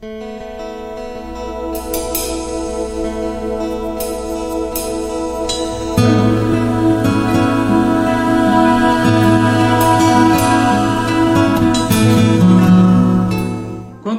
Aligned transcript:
Quando 0.00 0.12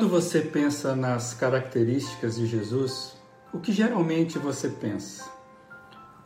você 0.09 0.41
pensa 0.41 0.97
nas 0.97 1.33
características 1.33 2.35
de 2.35 2.45
Jesus, 2.45 3.15
o 3.53 3.59
que 3.59 3.71
geralmente 3.71 4.37
você 4.37 4.67
pensa? 4.67 5.23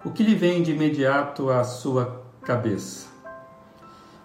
O 0.03 0.09
que 0.09 0.23
lhe 0.23 0.33
vem 0.33 0.63
de 0.63 0.71
imediato 0.71 1.51
à 1.51 1.63
sua 1.63 2.25
cabeça? 2.41 3.05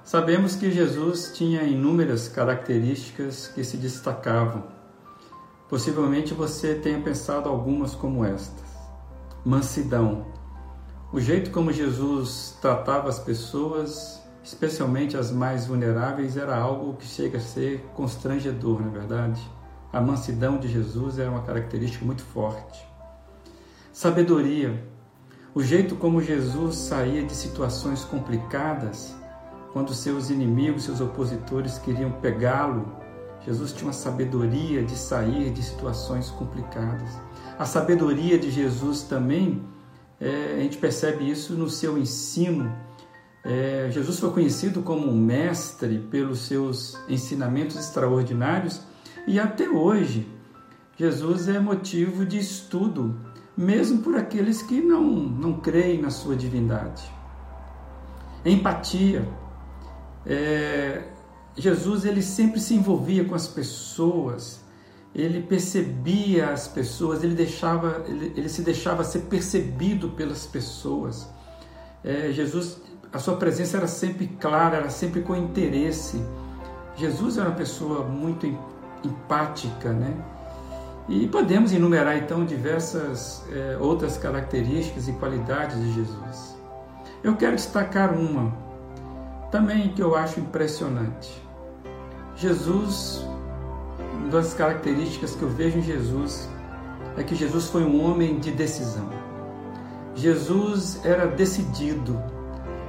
Sabemos 0.02 0.56
que 0.56 0.70
Jesus 0.70 1.32
tinha 1.34 1.64
inúmeras 1.64 2.30
características 2.30 3.48
que 3.48 3.62
se 3.62 3.76
destacavam. 3.76 4.77
Possivelmente 5.68 6.32
você 6.32 6.74
tenha 6.74 6.98
pensado 6.98 7.48
algumas 7.48 7.94
como 7.94 8.24
estas: 8.24 8.64
mansidão. 9.44 10.26
O 11.12 11.20
jeito 11.20 11.50
como 11.50 11.72
Jesus 11.72 12.56
tratava 12.60 13.08
as 13.08 13.18
pessoas, 13.18 14.22
especialmente 14.42 15.16
as 15.16 15.30
mais 15.30 15.66
vulneráveis, 15.66 16.36
era 16.36 16.56
algo 16.56 16.94
que 16.94 17.06
chega 17.06 17.36
a 17.36 17.40
ser 17.40 17.80
constrangedor, 17.94 18.80
na 18.80 18.88
é 18.88 18.90
verdade. 18.90 19.58
A 19.92 20.00
mansidão 20.00 20.58
de 20.58 20.68
Jesus 20.68 21.18
era 21.18 21.30
uma 21.30 21.42
característica 21.42 22.04
muito 22.04 22.22
forte. 22.22 22.86
Sabedoria. 23.92 24.86
O 25.54 25.62
jeito 25.62 25.96
como 25.96 26.22
Jesus 26.22 26.76
saía 26.76 27.24
de 27.24 27.34
situações 27.34 28.04
complicadas, 28.04 29.14
quando 29.72 29.94
seus 29.94 30.30
inimigos, 30.30 30.84
seus 30.84 31.00
opositores 31.00 31.78
queriam 31.78 32.12
pegá-lo, 32.12 32.86
Jesus 33.48 33.72
tinha 33.72 33.86
uma 33.86 33.94
sabedoria 33.94 34.84
de 34.84 34.94
sair 34.94 35.50
de 35.50 35.62
situações 35.62 36.28
complicadas. 36.28 37.08
A 37.58 37.64
sabedoria 37.64 38.38
de 38.38 38.50
Jesus 38.50 39.04
também, 39.04 39.64
é, 40.20 40.56
a 40.58 40.58
gente 40.60 40.76
percebe 40.76 41.28
isso 41.28 41.54
no 41.54 41.70
seu 41.70 41.96
ensino. 41.96 42.70
É, 43.42 43.88
Jesus 43.90 44.20
foi 44.20 44.30
conhecido 44.32 44.82
como 44.82 45.10
um 45.10 45.16
mestre 45.16 45.98
pelos 46.10 46.40
seus 46.40 46.98
ensinamentos 47.08 47.76
extraordinários 47.76 48.82
e 49.26 49.40
até 49.40 49.66
hoje 49.66 50.28
Jesus 50.98 51.48
é 51.48 51.58
motivo 51.58 52.26
de 52.26 52.38
estudo 52.38 53.18
mesmo 53.56 54.02
por 54.02 54.14
aqueles 54.14 54.60
que 54.60 54.82
não, 54.82 55.02
não 55.02 55.54
creem 55.54 56.02
na 56.02 56.10
sua 56.10 56.36
divindade. 56.36 57.02
Empatia. 58.44 59.26
É, 60.26 61.04
Jesus 61.58 62.04
ele 62.04 62.22
sempre 62.22 62.60
se 62.60 62.72
envolvia 62.74 63.24
com 63.24 63.34
as 63.34 63.48
pessoas, 63.48 64.60
ele 65.14 65.42
percebia 65.42 66.50
as 66.50 66.68
pessoas, 66.68 67.24
ele, 67.24 67.34
deixava, 67.34 68.04
ele, 68.06 68.32
ele 68.36 68.48
se 68.48 68.62
deixava 68.62 69.02
ser 69.02 69.22
percebido 69.22 70.10
pelas 70.10 70.46
pessoas. 70.46 71.28
É, 72.04 72.30
Jesus, 72.30 72.80
a 73.12 73.18
sua 73.18 73.36
presença 73.36 73.76
era 73.76 73.88
sempre 73.88 74.28
clara, 74.40 74.76
era 74.76 74.90
sempre 74.90 75.20
com 75.22 75.34
interesse. 75.34 76.22
Jesus 76.94 77.38
era 77.38 77.48
uma 77.48 77.56
pessoa 77.56 78.04
muito 78.04 78.46
empática, 79.04 79.92
né? 79.92 80.14
E 81.08 81.26
podemos 81.26 81.72
enumerar 81.72 82.18
então 82.18 82.44
diversas 82.44 83.42
é, 83.50 83.78
outras 83.80 84.16
características 84.16 85.08
e 85.08 85.12
qualidades 85.12 85.76
de 85.80 85.92
Jesus. 85.94 86.56
Eu 87.24 87.34
quero 87.34 87.56
destacar 87.56 88.14
uma 88.14 88.54
também 89.50 89.88
que 89.88 90.02
eu 90.02 90.14
acho 90.14 90.38
impressionante. 90.38 91.47
Jesus, 92.38 93.26
uma 94.12 94.28
das 94.28 94.54
características 94.54 95.34
que 95.34 95.42
eu 95.42 95.48
vejo 95.48 95.78
em 95.78 95.82
Jesus 95.82 96.48
é 97.16 97.24
que 97.24 97.34
Jesus 97.34 97.68
foi 97.68 97.82
um 97.82 98.00
homem 98.04 98.38
de 98.38 98.52
decisão. 98.52 99.08
Jesus 100.14 101.00
era 101.04 101.26
decidido, 101.26 102.16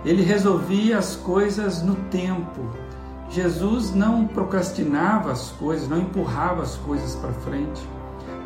ele 0.06 0.22
resolvia 0.22 1.00
as 1.00 1.16
coisas 1.16 1.82
no 1.82 1.96
tempo. 2.12 2.62
Jesus 3.32 3.92
não 3.92 4.28
procrastinava 4.28 5.32
as 5.32 5.50
coisas, 5.54 5.90
não 5.90 5.98
empurrava 5.98 6.62
as 6.62 6.76
coisas 6.76 7.16
para 7.16 7.34
frente. 7.34 7.82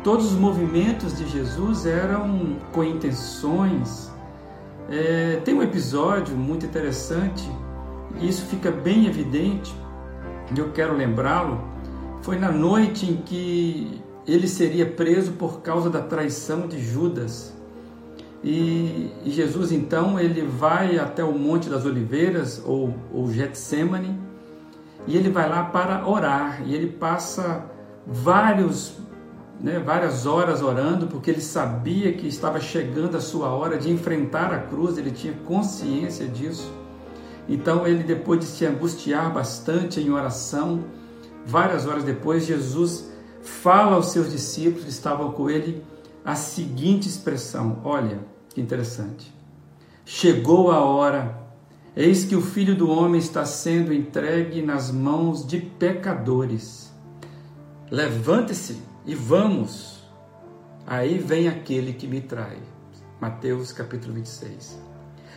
Todos 0.02 0.32
os 0.32 0.38
movimentos 0.38 1.18
de 1.18 1.28
Jesus 1.28 1.84
eram 1.84 2.56
com 2.72 2.82
intenções. 2.82 4.10
É, 4.88 5.38
tem 5.44 5.54
um 5.54 5.62
episódio 5.62 6.34
muito 6.34 6.64
interessante, 6.64 7.46
e 8.20 8.28
isso 8.28 8.46
fica 8.46 8.70
bem 8.70 9.06
evidente, 9.06 9.74
e 10.60 10.64
eu 10.64 10.72
quero 10.72 10.96
lembrá-lo. 10.96 11.60
Foi 12.22 12.38
na 12.38 12.50
noite 12.50 13.10
em 13.10 13.16
que 13.16 14.02
ele 14.26 14.48
seria 14.48 14.86
preso 14.86 15.32
por 15.32 15.60
causa 15.60 15.90
da 15.90 16.00
traição 16.00 16.66
de 16.66 16.82
Judas. 16.82 17.52
E, 18.42 19.10
e 19.24 19.30
Jesus 19.30 19.72
então 19.72 20.18
ele 20.18 20.42
vai 20.42 20.98
até 20.98 21.24
o 21.24 21.32
Monte 21.32 21.68
das 21.68 21.84
Oliveiras 21.86 22.62
ou, 22.64 22.94
ou 23.12 23.30
Getsemane 23.30 24.18
e 25.06 25.16
ele 25.16 25.30
vai 25.30 25.48
lá 25.48 25.64
para 25.64 26.06
orar 26.06 26.62
e 26.66 26.74
ele 26.74 26.88
passa 26.88 27.64
vários 28.06 28.98
né, 29.60 29.78
várias 29.78 30.26
horas 30.26 30.60
orando, 30.60 31.06
porque 31.06 31.30
ele 31.30 31.40
sabia 31.40 32.12
que 32.12 32.26
estava 32.26 32.60
chegando 32.60 33.16
a 33.16 33.20
sua 33.20 33.48
hora 33.48 33.78
de 33.78 33.90
enfrentar 33.90 34.52
a 34.52 34.58
cruz, 34.58 34.98
ele 34.98 35.10
tinha 35.10 35.32
consciência 35.46 36.26
disso. 36.26 36.70
Então, 37.48 37.86
ele, 37.86 38.02
depois 38.02 38.40
de 38.40 38.46
se 38.46 38.64
angustiar 38.64 39.32
bastante 39.32 40.00
em 40.00 40.10
oração, 40.10 40.84
várias 41.44 41.86
horas 41.86 42.04
depois, 42.04 42.46
Jesus 42.46 43.10
fala 43.42 43.96
aos 43.96 44.06
seus 44.06 44.30
discípulos 44.30 44.84
que 44.84 44.90
estavam 44.90 45.32
com 45.32 45.50
ele 45.50 45.84
a 46.24 46.34
seguinte 46.34 47.08
expressão: 47.08 47.80
Olha 47.84 48.20
que 48.48 48.60
interessante. 48.60 49.32
Chegou 50.06 50.70
a 50.70 50.80
hora, 50.80 51.38
eis 51.94 52.24
que 52.24 52.36
o 52.36 52.40
filho 52.40 52.74
do 52.74 52.88
homem 52.90 53.18
está 53.18 53.44
sendo 53.44 53.92
entregue 53.92 54.62
nas 54.62 54.90
mãos 54.90 55.46
de 55.46 55.60
pecadores. 55.60 56.92
Levante-se 57.90 58.80
e 59.04 59.14
vamos. 59.14 60.02
Aí 60.86 61.18
vem 61.18 61.48
aquele 61.48 61.92
que 61.92 62.06
me 62.06 62.20
trai. 62.20 62.58
Mateus 63.20 63.72
capítulo 63.72 64.14
26. 64.14 64.93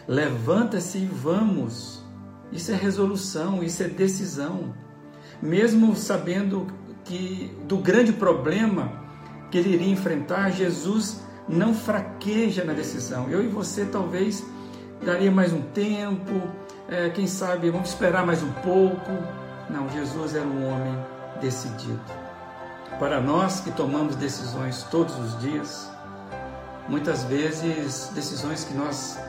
Levanta-se 0.08 1.00
e 1.00 1.06
vamos. 1.06 2.04
Isso 2.52 2.72
é 2.72 2.76
resolução, 2.76 3.62
isso 3.64 3.84
é 3.84 3.88
decisão. 3.88 4.74
Mesmo 5.42 5.96
sabendo 5.96 6.68
que 7.04 7.56
do 7.68 7.78
grande 7.78 8.14
problema 8.14 8.92
que 9.52 9.58
ele 9.58 9.74
iria 9.74 9.92
enfrentar, 9.92 10.50
Jesus 10.52 11.22
não 11.48 11.74
fraqueja 11.74 12.64
na 12.64 12.74
decisão. 12.74 13.30
Eu 13.30 13.44
e 13.44 13.48
você 13.48 13.86
talvez 13.86 14.46
daria 15.04 15.32
mais 15.32 15.54
um 15.54 15.62
tempo, 15.62 16.42
é, 16.90 17.10
quem 17.10 17.28
sabe 17.28 17.70
vamos 17.70 17.90
esperar 17.90 18.26
mais 18.26 18.42
um 18.44 18.52
pouco. 18.52 19.12
Não, 19.70 19.90
Jesus 19.90 20.36
era 20.36 20.46
um 20.46 20.68
homem 20.68 20.98
decidido. 21.42 22.00
Para 23.00 23.22
nós 23.22 23.60
que 23.60 23.72
tomamos 23.72 24.16
decisões 24.16 24.84
todos 24.84 25.18
os 25.20 25.40
dias, 25.40 25.92
muitas 26.88 27.24
vezes 27.26 28.10
decisões 28.14 28.64
que 28.64 28.74
nós, 28.74 29.20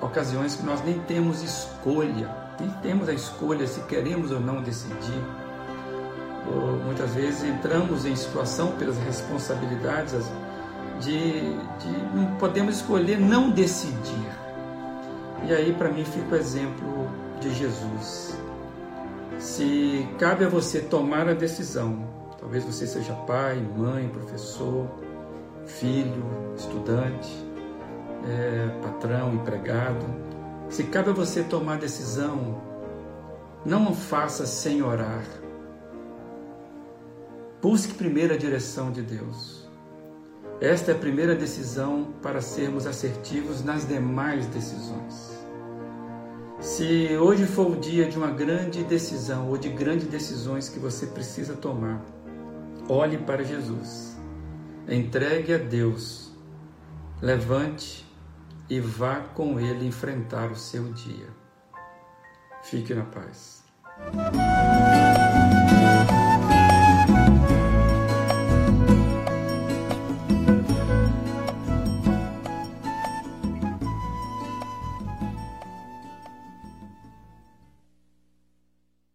ocasiões 0.00 0.56
que 0.56 0.64
nós 0.64 0.82
nem 0.84 0.98
temos 1.00 1.42
escolha, 1.42 2.34
nem 2.58 2.70
temos 2.82 3.08
a 3.08 3.12
escolha 3.12 3.66
se 3.66 3.80
queremos 3.82 4.30
ou 4.30 4.40
não 4.40 4.62
decidir. 4.62 5.22
Ou 6.52 6.76
muitas 6.84 7.10
vezes 7.14 7.44
entramos 7.44 8.04
em 8.04 8.16
situação 8.16 8.72
pelas 8.72 8.98
responsabilidades 8.98 10.24
de, 11.00 11.40
de 11.40 11.90
não 12.14 12.36
podemos 12.38 12.76
escolher 12.76 13.18
não 13.18 13.50
decidir. 13.50 14.30
E 15.46 15.52
aí 15.52 15.72
para 15.72 15.88
mim 15.90 16.04
fica 16.04 16.34
o 16.34 16.38
exemplo 16.38 17.08
de 17.40 17.54
Jesus. 17.54 18.36
Se 19.38 20.06
cabe 20.18 20.44
a 20.44 20.48
você 20.48 20.80
tomar 20.80 21.28
a 21.28 21.32
decisão 21.32 22.10
Talvez 22.40 22.64
você 22.64 22.86
seja 22.86 23.12
pai, 23.12 23.60
mãe, 23.76 24.08
professor, 24.08 24.88
filho, 25.66 26.24
estudante, 26.56 27.30
é, 28.26 28.68
patrão, 28.82 29.34
empregado. 29.34 30.06
Se 30.68 30.84
cabe 30.84 31.10
a 31.10 31.12
você 31.12 31.42
tomar 31.42 31.78
decisão, 31.78 32.60
não 33.64 33.90
o 33.90 33.94
faça 33.94 34.46
sem 34.46 34.82
orar. 34.82 35.24
Busque 37.60 37.94
primeiro 37.94 38.34
a 38.34 38.36
direção 38.36 38.90
de 38.90 39.02
Deus. 39.02 39.68
Esta 40.60 40.92
é 40.92 40.94
a 40.94 40.98
primeira 40.98 41.34
decisão 41.34 42.14
para 42.22 42.40
sermos 42.40 42.86
assertivos 42.86 43.64
nas 43.64 43.86
demais 43.86 44.46
decisões. 44.46 45.38
Se 46.60 47.16
hoje 47.16 47.46
for 47.46 47.70
o 47.70 47.76
dia 47.76 48.06
de 48.06 48.18
uma 48.18 48.30
grande 48.30 48.84
decisão 48.84 49.48
ou 49.48 49.56
de 49.56 49.70
grandes 49.70 50.06
decisões 50.06 50.68
que 50.68 50.78
você 50.78 51.06
precisa 51.06 51.54
tomar, 51.54 52.02
Olhe 52.92 53.18
para 53.18 53.44
Jesus. 53.44 54.16
Entregue 54.88 55.54
a 55.54 55.58
Deus. 55.58 56.32
Levante 57.22 58.04
e 58.70 58.78
vá 58.80 59.16
com 59.34 59.58
Ele 59.58 59.86
enfrentar 59.86 60.50
o 60.52 60.56
seu 60.56 60.92
dia. 60.92 61.28
Fique 62.62 62.94
na 62.94 63.04
paz. 63.04 63.64